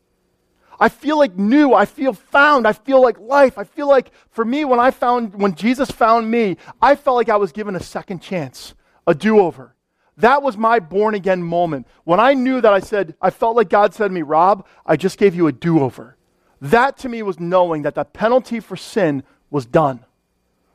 [0.80, 1.72] I feel like new.
[1.72, 2.66] I feel found.
[2.66, 3.58] I feel like life.
[3.58, 7.28] I feel like for me, when I found, when Jesus found me, I felt like
[7.28, 8.74] I was given a second chance,
[9.06, 9.74] a do over.
[10.18, 11.86] That was my born again moment.
[12.04, 14.96] When I knew that I said, I felt like God said to me, Rob, I
[14.96, 16.16] just gave you a do over.
[16.60, 20.04] That to me was knowing that the penalty for sin was done.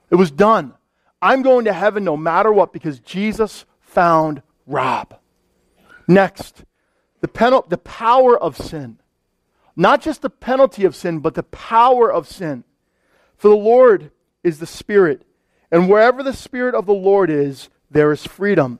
[0.10, 0.74] It was done.
[1.22, 5.20] I'm going to heaven no matter what because Jesus found Rob.
[6.08, 6.63] Next,
[7.22, 9.00] the, pen- the power of sin.
[9.76, 12.64] Not just the penalty of sin, but the power of sin.
[13.38, 14.12] For the Lord
[14.44, 15.26] is the Spirit,
[15.72, 18.80] and wherever the Spirit of the Lord is, there is freedom.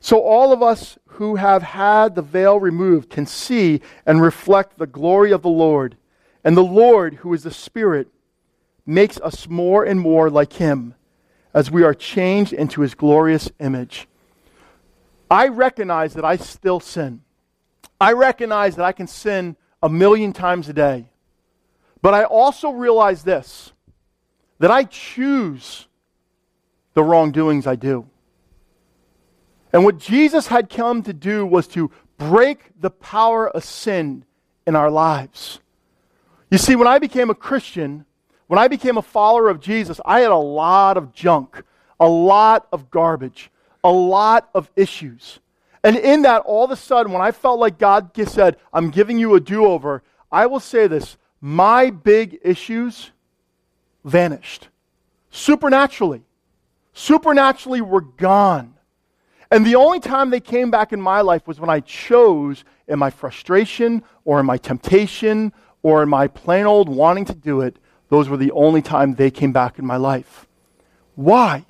[0.00, 4.86] So all of us who have had the veil removed can see and reflect the
[4.86, 5.96] glory of the Lord.
[6.42, 8.08] And the Lord, who is the Spirit,
[8.84, 10.94] makes us more and more like Him
[11.54, 14.06] as we are changed into His glorious image.
[15.30, 17.22] I recognize that I still sin.
[18.00, 21.04] I recognize that I can sin a million times a day.
[22.00, 23.72] But I also realize this
[24.58, 25.86] that I choose
[26.94, 28.06] the wrongdoings I do.
[29.72, 34.24] And what Jesus had come to do was to break the power of sin
[34.66, 35.60] in our lives.
[36.50, 38.06] You see, when I became a Christian,
[38.46, 41.62] when I became a follower of Jesus, I had a lot of junk,
[42.00, 43.50] a lot of garbage,
[43.82, 45.40] a lot of issues.
[45.84, 49.18] And in that, all of a sudden, when I felt like God said, I'm giving
[49.18, 53.10] you a do over, I will say this my big issues
[54.02, 54.68] vanished
[55.30, 56.22] supernaturally.
[56.94, 58.74] Supernaturally were gone.
[59.50, 62.98] And the only time they came back in my life was when I chose in
[62.98, 67.76] my frustration or in my temptation or in my plain old wanting to do it.
[68.08, 70.46] Those were the only time they came back in my life.
[71.14, 71.66] Why?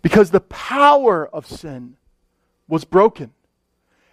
[0.00, 1.96] Because the power of sin
[2.68, 3.33] was broken.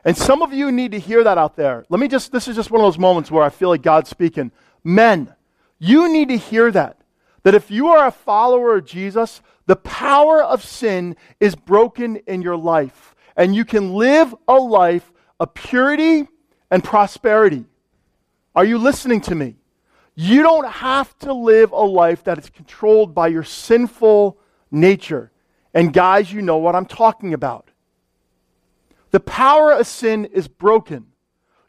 [0.04, 1.86] And some of you need to hear that out there.
[1.90, 4.10] Let me just, this is just one of those moments where I feel like God's
[4.10, 4.52] speaking.
[4.84, 5.34] Men,
[5.78, 6.98] you need to hear that.
[7.44, 12.42] That if you are a follower of Jesus, the power of sin is broken in
[12.42, 13.16] your life.
[13.36, 16.28] And you can live a life of purity
[16.70, 17.66] and prosperity.
[18.56, 19.56] Are you listening to me?
[20.16, 24.38] You don't have to live a life that is controlled by your sinful
[24.70, 25.32] nature.
[25.74, 27.71] And guys, you know what I'm talking about.
[29.12, 31.08] The power of sin is broken.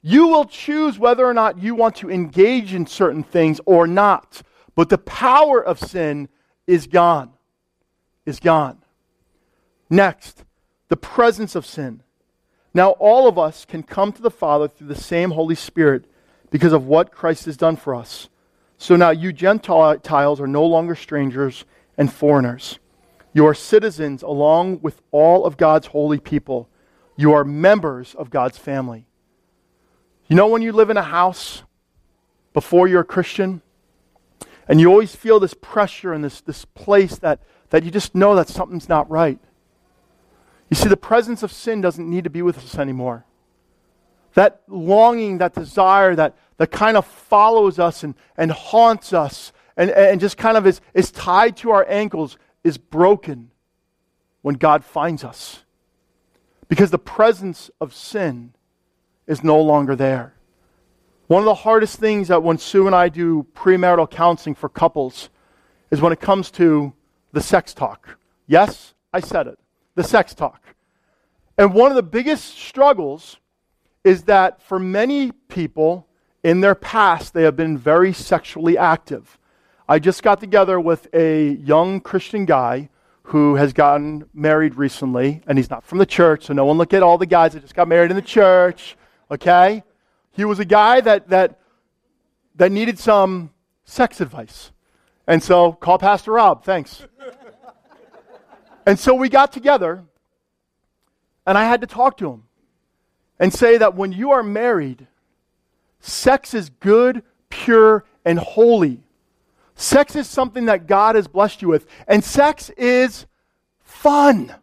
[0.01, 4.43] You will choose whether or not you want to engage in certain things or not.
[4.75, 6.29] But the power of sin
[6.67, 7.31] is gone.
[8.25, 8.79] Is gone.
[9.91, 10.45] Next,
[10.89, 12.03] the presence of sin.
[12.75, 16.07] Now, all of us can come to the Father through the same Holy Spirit
[16.51, 18.29] because of what Christ has done for us.
[18.79, 21.65] So now you Gentiles are no longer strangers
[21.99, 22.79] and foreigners.
[23.33, 26.69] You are citizens along with all of God's holy people
[27.17, 29.07] you are members of God's family.
[30.29, 31.63] You know, when you live in a house
[32.53, 33.63] before you're a Christian,
[34.69, 38.35] and you always feel this pressure and this, this place that, that you just know
[38.37, 39.39] that something's not right.
[40.71, 43.27] You see, the presence of sin doesn't need to be with us anymore.
[44.35, 49.91] That longing, that desire that, that kind of follows us and, and haunts us and,
[49.91, 53.51] and just kind of is, is tied to our ankles is broken
[54.41, 55.62] when God finds us
[56.73, 58.55] because the presence of sin
[59.27, 60.33] is no longer there.
[61.27, 65.29] One of the hardest things that when Sue and I do premarital counseling for couples
[65.91, 66.95] is when it comes to
[67.31, 68.17] the sex talk.
[68.47, 69.59] Yes, I said it.
[69.97, 70.63] The sex talk.
[71.59, 73.37] And one of the biggest struggles
[74.03, 76.07] is that for many people
[76.43, 79.39] in their past, they have been very sexually active.
[79.87, 82.89] I just got together with a young Christian guy
[83.25, 86.93] who has gotten married recently, and he's not from the church, so no one look
[86.93, 88.97] at all the guys that just got married in the church,
[89.31, 89.83] okay?
[90.33, 91.61] He was a guy that, that,
[92.57, 93.51] that needed some
[93.85, 94.73] sex advice.
[95.27, 97.07] And so, call Pastor Rob, thanks.
[98.87, 100.05] and so we got together,
[101.47, 102.45] and I had to talk to him
[103.39, 105.07] and say that when you are married,
[106.01, 109.02] sex is good, pure, and holy.
[109.83, 111.87] Sex is something that God has blessed you with.
[112.07, 113.27] And sex is
[113.83, 114.55] fun.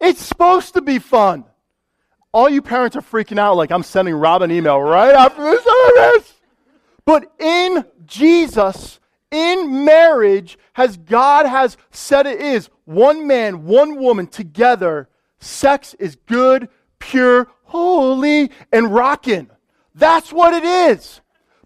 [0.00, 1.44] It's supposed to be fun.
[2.32, 5.62] All you parents are freaking out like I'm sending Rob an email right after this
[5.62, 6.34] service.
[7.04, 8.98] But in Jesus,
[9.30, 16.16] in marriage, has God has said it is one man, one woman together, sex is
[16.26, 19.48] good, pure, holy, and rocking.
[19.94, 21.20] That's what it is.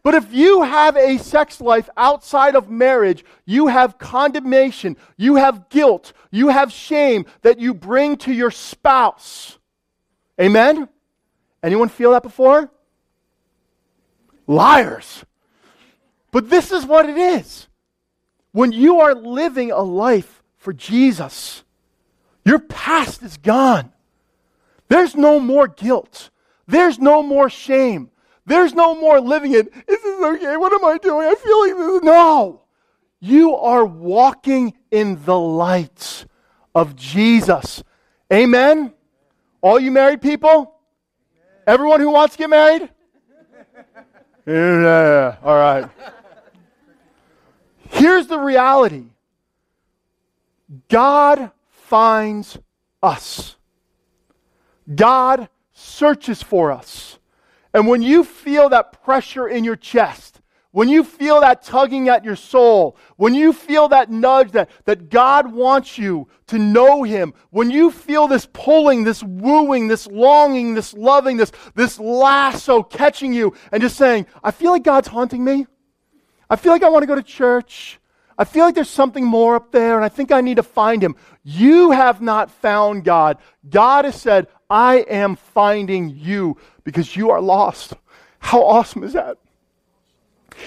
[0.05, 5.71] But if you have a sex life outside of marriage, you have condemnation, you have
[5.71, 9.59] guilt, you have shame that you bring to your spouse.
[10.39, 10.91] Amen?
[11.63, 12.71] Anyone feel that before?
[14.47, 15.25] Liars.
[16.31, 17.67] But this is what it is.
[18.53, 21.65] When you are living a life for Jesus,
[22.45, 23.91] your past is gone.
[24.89, 26.29] There's no more guilt.
[26.67, 28.11] There's no more shame.
[28.47, 29.69] There's no more living it.
[29.69, 30.57] Is this okay?
[30.57, 31.27] What am I doing?
[31.27, 32.03] I feel like this.
[32.03, 32.63] No.
[33.21, 36.27] You are walking in the light
[36.75, 37.83] of Jesus.
[38.33, 38.93] Amen?
[39.63, 40.75] All you married people?
[41.67, 42.91] Everyone who wants to get married?
[44.47, 45.89] yeah, all right.
[47.89, 49.07] Here's the reality
[50.89, 52.59] God finds
[53.03, 53.57] us,
[54.95, 57.19] God searches for us.
[57.75, 62.25] And when you feel that pressure in your chest, when you feel that tugging at
[62.25, 67.35] your soul, when you feel that nudge that, that God wants you to know Him,
[67.51, 73.33] when you feel this pulling, this wooing, this longing, this loving, this, this lasso catching
[73.33, 75.67] you, and just saying, I feel like God's haunting me.
[76.51, 78.01] I feel like I want to go to church.
[78.37, 81.03] I feel like there's something more up there, and I think I need to find
[81.03, 81.15] Him.
[81.45, 83.39] You have not found God.
[83.69, 87.93] God has said, I am finding you because you are lost.
[88.41, 89.39] How awesome is that?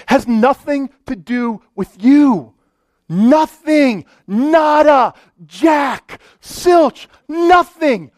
[0.06, 2.54] Has nothing to do with you.
[3.10, 4.06] Nothing.
[4.26, 5.12] Nada.
[5.44, 6.22] Jack.
[6.40, 7.06] Silch.
[7.28, 8.10] Nothing.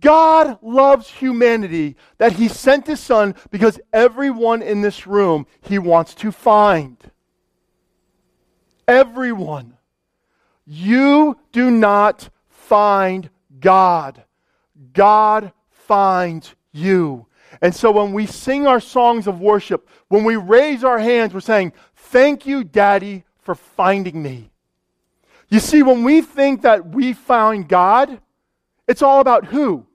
[0.00, 6.12] God loves humanity that he sent his son because everyone in this room he wants
[6.16, 6.96] to find.
[8.88, 9.76] Everyone.
[10.64, 13.30] You do not find
[13.60, 14.24] God.
[14.92, 17.26] God finds you.
[17.62, 21.40] And so when we sing our songs of worship, when we raise our hands, we're
[21.40, 24.50] saying, Thank you, Daddy, for finding me.
[25.48, 28.20] You see, when we think that we found God,
[28.88, 29.86] it's all about who?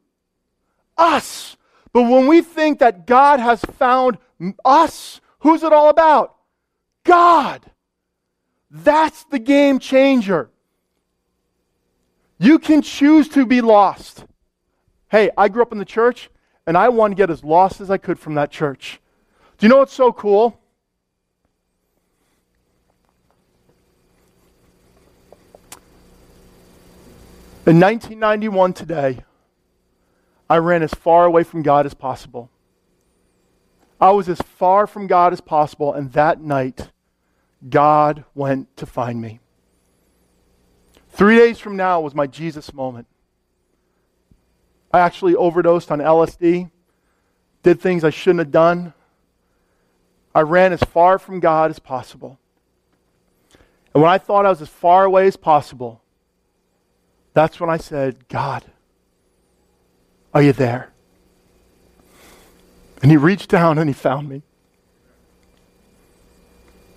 [0.98, 1.58] Us.
[1.94, 4.18] But when we think that God has found
[4.64, 6.36] us, who's it all about?
[7.04, 7.66] God.
[8.70, 10.50] That's the game changer.
[12.40, 14.26] You can choose to be lost.
[15.12, 16.30] Hey, I grew up in the church
[16.66, 19.02] and I wanted to get as lost as I could from that church.
[19.58, 20.58] Do you know what's so cool?
[27.66, 29.26] In 1991, today,
[30.50, 32.50] I ran as far away from God as possible.
[34.00, 36.90] I was as far from God as possible, and that night,
[37.70, 39.42] God went to find me.
[41.10, 43.08] Three days from now was my Jesus moment.
[44.94, 46.70] I actually overdosed on LSD,
[47.64, 48.94] did things I shouldn't have done.
[50.34, 52.40] I ran as far from God as possible.
[53.94, 56.02] And when I thought I was as far away as possible,
[57.34, 58.66] that's when I said, God,
[60.34, 60.92] are you there?
[63.02, 64.44] And he reached down and he found me.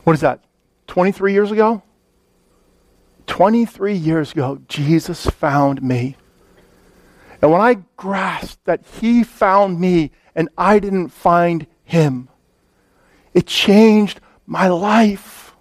[0.05, 0.41] What is that?
[0.87, 1.83] 23 years ago?
[3.27, 6.17] 23 years ago, Jesus found me.
[7.45, 12.31] And when I grasped that He found me and I didn't find Him,
[13.35, 15.55] it changed my life.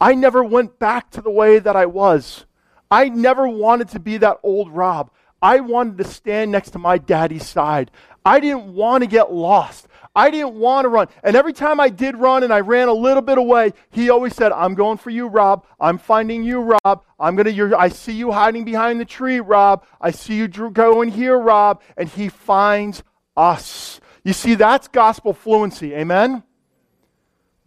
[0.00, 2.44] I never went back to the way that I was.
[2.92, 5.10] I never wanted to be that old Rob.
[5.42, 7.90] I wanted to stand next to my daddy's side.
[8.24, 9.88] I didn't want to get lost.
[10.14, 11.08] I didn't want to run.
[11.22, 14.34] And every time I did run and I ran a little bit away, he always
[14.34, 15.64] said, I'm going for you, Rob.
[15.78, 17.04] I'm finding you, Rob.
[17.18, 19.84] I'm going to, I see you hiding behind the tree, Rob.
[20.00, 21.80] I see you going here, Rob.
[21.96, 23.04] And he finds
[23.36, 24.00] us.
[24.24, 25.94] You see, that's gospel fluency.
[25.94, 26.42] Amen?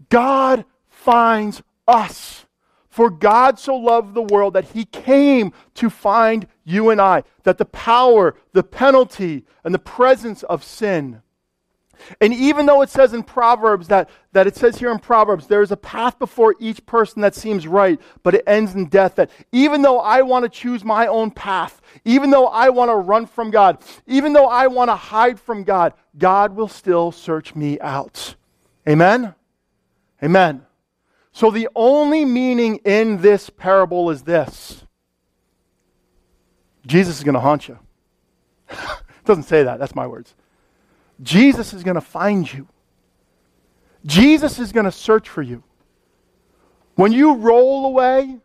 [0.10, 2.46] God finds us.
[2.90, 7.58] For God so loved the world that he came to find you and I, that
[7.58, 11.23] the power, the penalty, and the presence of sin
[12.20, 15.62] and even though it says in Proverbs that, that it says here in Proverbs, there
[15.62, 19.16] is a path before each person that seems right, but it ends in death.
[19.16, 22.96] That even though I want to choose my own path, even though I want to
[22.96, 27.56] run from God, even though I want to hide from God, God will still search
[27.56, 28.36] me out.
[28.88, 29.36] Amen?
[30.22, 30.66] Amen.
[31.32, 34.84] So the only meaning in this parable is this
[36.86, 37.80] Jesus is going to haunt you.
[38.70, 38.80] it
[39.26, 40.36] doesn't say that, that's my words.
[41.24, 42.68] Jesus is going to find you.
[44.06, 45.64] Jesus is going to search for you.
[46.96, 48.38] When you roll away,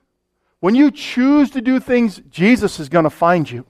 [0.61, 3.66] when you choose to do things, Jesus is going to find you.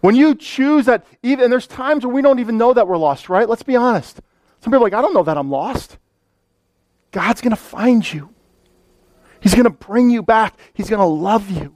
[0.00, 2.96] When you choose that, even, and there's times where we don't even know that we're
[2.96, 3.48] lost, right?
[3.48, 4.20] Let's be honest.
[4.60, 5.98] Some people are like, I don't know that I'm lost.
[7.10, 8.30] God's going to find you.
[9.40, 10.58] He's going to bring you back.
[10.74, 11.74] He's going to love you.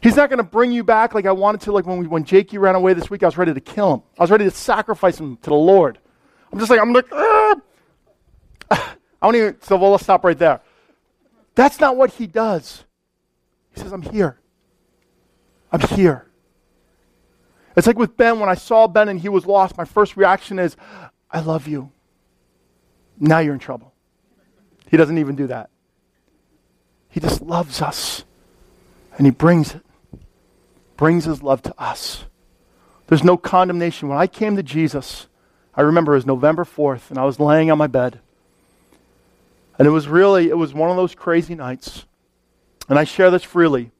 [0.00, 2.24] He's not going to bring you back like I wanted to, like when, we, when
[2.24, 4.02] Jakey ran away this week, I was ready to kill him.
[4.18, 5.98] I was ready to sacrifice him to the Lord.
[6.52, 7.56] I'm just like, I'm like, ah.
[8.70, 8.86] I
[9.22, 10.60] don't even, so well, stop right there.
[11.54, 12.84] That's not what he does.
[13.74, 14.38] He says, I'm here.
[15.72, 16.26] I'm here.
[17.76, 20.58] It's like with Ben, when I saw Ben and he was lost, my first reaction
[20.58, 20.76] is,
[21.30, 21.92] I love you.
[23.18, 23.92] Now you're in trouble.
[24.90, 25.70] He doesn't even do that.
[27.08, 28.24] He just loves us.
[29.16, 29.84] And he brings it,
[30.98, 32.26] brings his love to us.
[33.06, 34.10] There's no condemnation.
[34.10, 35.28] When I came to Jesus,
[35.74, 38.20] I remember it was November 4th, and I was laying on my bed.
[39.78, 42.04] And it was really, it was one of those crazy nights.
[42.88, 43.92] And I share this freely.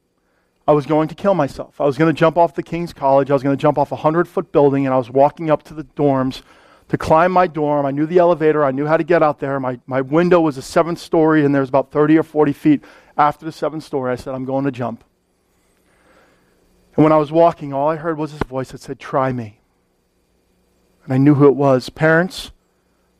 [0.67, 1.81] I was going to kill myself.
[1.81, 3.31] I was going to jump off the King's College.
[3.31, 5.63] I was going to jump off a 100 foot building, and I was walking up
[5.63, 6.43] to the dorms
[6.89, 7.85] to climb my dorm.
[7.85, 8.63] I knew the elevator.
[8.63, 9.59] I knew how to get out there.
[9.59, 12.83] My, my window was a seventh story, and there was about 30 or 40 feet
[13.17, 14.11] after the seventh story.
[14.11, 15.03] I said, I'm going to jump.
[16.95, 19.59] And when I was walking, all I heard was this voice that said, Try me.
[21.03, 21.89] And I knew who it was.
[21.89, 22.51] Parents,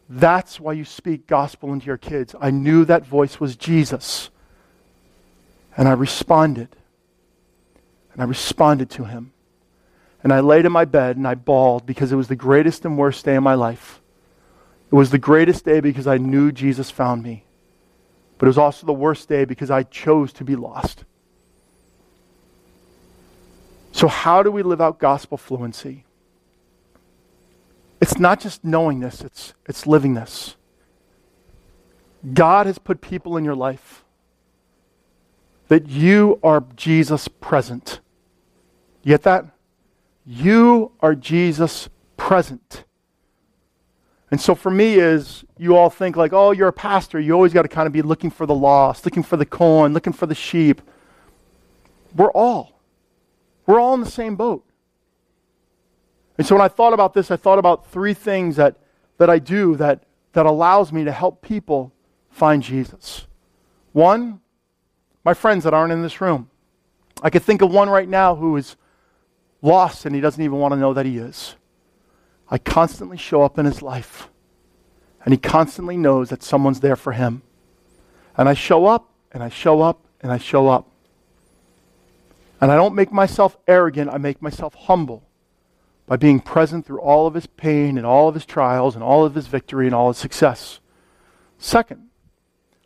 [0.10, 2.36] that's why you speak gospel into your kids.
[2.40, 4.30] I knew that voice was Jesus.
[5.78, 6.76] And I responded.
[8.14, 9.34] And I responded to him.
[10.24, 12.98] And I laid in my bed and I bawled because it was the greatest and
[12.98, 14.02] worst day of my life.
[14.92, 17.46] It was the greatest day because I knew Jesus found me.
[18.38, 21.06] But it was also the worst day because I chose to be lost.
[24.00, 26.06] So, how do we live out gospel fluency?
[28.00, 30.56] It's not just knowing this, it's, it's living this.
[32.34, 34.06] God has put people in your life
[35.68, 38.00] that you are Jesus present.
[39.04, 39.48] You get that?
[40.26, 42.86] You are Jesus present.
[44.32, 47.20] And so for me is you all think like, oh, you're a pastor.
[47.20, 49.92] You always got to kind of be looking for the lost, looking for the coin,
[49.94, 50.82] looking for the sheep.
[52.16, 52.79] We're all.
[53.70, 54.66] We're all in the same boat.
[56.40, 58.78] And so when I thought about this, I thought about three things that,
[59.20, 61.94] that I do that, that allows me to help people
[62.32, 63.28] find Jesus.
[63.92, 64.42] One,
[65.24, 66.50] my friends that aren't in this room.
[67.22, 68.76] I could think of one right now who is
[69.62, 71.56] lost and he doesn't even want to know that he is.
[72.50, 74.30] I constantly show up in his life,
[75.24, 77.44] and he constantly knows that someone's there for him.
[78.36, 80.89] And I show up, and I show up, and I show up.
[82.62, 85.24] And I don't make myself arrogant, I make myself humble
[86.06, 89.26] by being present through all of his pain and all of his trials and all
[89.26, 90.80] of his victory and all his success.
[91.58, 92.08] Second,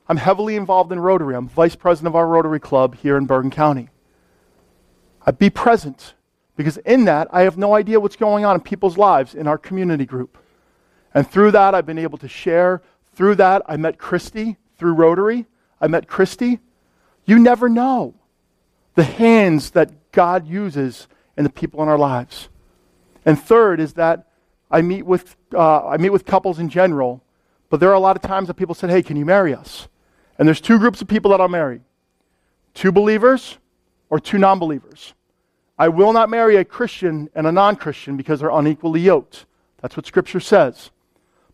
[0.08, 1.36] I'm heavily involved in Rotary.
[1.36, 3.90] I'm vice president of our Rotary Club here in Bergen County.
[5.26, 6.14] I be present
[6.58, 9.58] because in that I have no idea what's going on in people's lives in our
[9.58, 10.38] community group.
[11.14, 12.82] And through that, I've been able to share.
[13.14, 15.46] Through that, I met Christy through Rotary.
[15.80, 16.60] I met Christy.
[17.26, 18.16] You never know
[18.96, 22.50] the hands that God uses in the people in our lives.
[23.26, 24.28] And third is that
[24.70, 27.24] I meet with, uh, I meet with couples in general,
[27.70, 29.88] but there are a lot of times that people said, hey, can you marry us?
[30.38, 31.82] And there's two groups of people that I'll marry
[32.74, 33.58] two believers
[34.10, 35.14] or two non believers.
[35.78, 39.46] I will not marry a Christian and a non Christian because they're unequally yoked.
[39.82, 40.92] That's what Scripture says.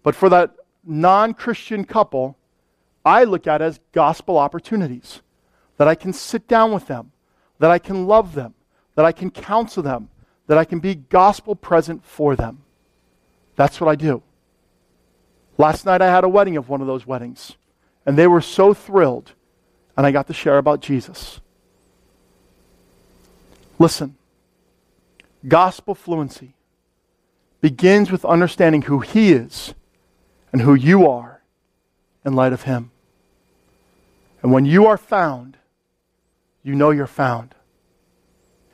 [0.03, 2.37] But for that non Christian couple,
[3.05, 5.21] I look at as gospel opportunities
[5.77, 7.11] that I can sit down with them,
[7.60, 8.53] that I can love them,
[8.95, 10.10] that I can counsel them,
[10.47, 12.64] that I can be gospel present for them.
[13.55, 14.24] That's what I do.
[15.57, 17.57] Last night I had a wedding of one of those weddings,
[18.05, 19.34] and they were so thrilled,
[19.95, 21.41] and I got to share about Jesus.
[23.78, 24.16] Listen,
[25.47, 26.53] gospel fluency
[27.62, 29.74] begins with understanding who He is
[30.51, 31.41] and who you are
[32.26, 32.91] in light of Him.
[34.41, 35.57] And when you are found,
[36.64, 37.55] you know you're found.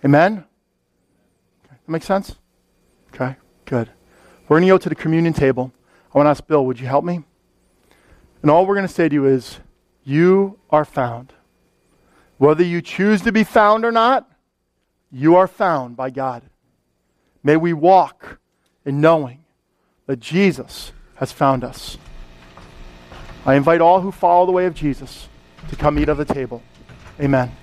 [0.04, 0.44] Amen?
[1.70, 2.36] That makes sense?
[3.14, 3.90] Okay, good.
[4.48, 5.72] We're going to go to the communion table.
[6.14, 7.24] I want to ask Bill, would you help me?
[8.42, 9.60] And all we're going to say to you is,
[10.04, 11.34] You are found.
[12.38, 14.30] Whether you choose to be found or not,
[15.12, 16.44] you are found by God.
[17.44, 18.40] May we walk
[18.86, 19.46] in knowing
[20.06, 21.98] that Jesus has found us.
[23.46, 25.28] I invite all who follow the way of Jesus
[25.70, 26.62] to come eat of the table.
[27.20, 27.56] Amen.